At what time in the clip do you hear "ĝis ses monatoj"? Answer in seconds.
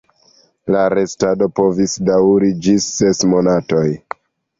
2.69-3.85